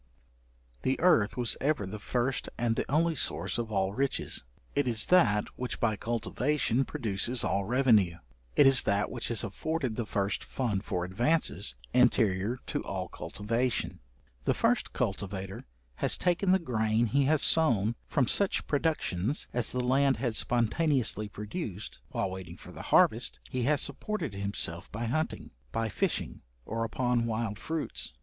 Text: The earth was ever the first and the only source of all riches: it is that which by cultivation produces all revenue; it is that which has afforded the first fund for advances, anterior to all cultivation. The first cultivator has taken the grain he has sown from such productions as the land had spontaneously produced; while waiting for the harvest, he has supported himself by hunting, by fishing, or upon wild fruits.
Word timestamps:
The 0.81 0.99
earth 0.99 1.37
was 1.37 1.55
ever 1.61 1.85
the 1.85 1.99
first 1.99 2.49
and 2.57 2.75
the 2.75 2.91
only 2.91 3.13
source 3.13 3.59
of 3.59 3.71
all 3.71 3.93
riches: 3.93 4.43
it 4.73 4.87
is 4.87 5.05
that 5.05 5.47
which 5.57 5.79
by 5.79 5.95
cultivation 5.95 6.85
produces 6.85 7.43
all 7.43 7.65
revenue; 7.65 8.17
it 8.55 8.65
is 8.65 8.81
that 8.81 9.11
which 9.11 9.27
has 9.27 9.43
afforded 9.43 9.95
the 9.95 10.07
first 10.07 10.43
fund 10.43 10.83
for 10.85 11.05
advances, 11.05 11.75
anterior 11.93 12.57
to 12.65 12.81
all 12.83 13.09
cultivation. 13.09 13.99
The 14.45 14.55
first 14.55 14.91
cultivator 14.91 15.65
has 15.97 16.17
taken 16.17 16.49
the 16.51 16.57
grain 16.57 17.05
he 17.05 17.25
has 17.25 17.43
sown 17.43 17.93
from 18.07 18.27
such 18.27 18.65
productions 18.65 19.47
as 19.53 19.71
the 19.71 19.85
land 19.85 20.17
had 20.17 20.35
spontaneously 20.35 21.29
produced; 21.29 21.99
while 22.09 22.31
waiting 22.31 22.57
for 22.57 22.71
the 22.71 22.81
harvest, 22.89 23.37
he 23.51 23.61
has 23.65 23.81
supported 23.81 24.33
himself 24.33 24.91
by 24.91 25.05
hunting, 25.05 25.51
by 25.71 25.89
fishing, 25.89 26.41
or 26.65 26.83
upon 26.85 27.27
wild 27.27 27.59
fruits. 27.59 28.13